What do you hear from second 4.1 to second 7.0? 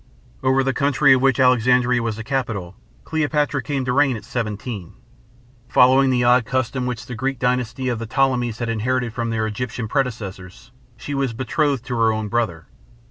at seventeen. Following the odd custom